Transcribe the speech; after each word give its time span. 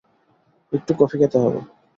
একটু 0.73 0.91
কফি 0.99 1.15
খেতে 1.21 1.37
হবে। 1.43 1.59